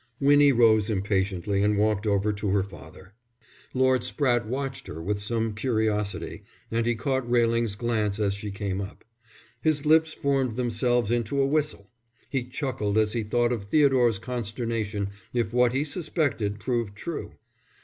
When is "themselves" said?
10.57-11.11